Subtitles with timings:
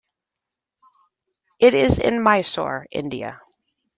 [1.59, 3.39] It is in Mysore, India.